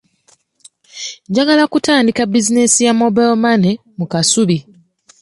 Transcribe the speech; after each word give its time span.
Njagala 1.29 1.63
kutandika 1.71 2.21
bizinensi 2.31 2.79
ya 2.87 2.93
mobile 2.99 3.35
money 3.43 3.75
mu 3.97 4.05
Kasubi. 4.11 4.57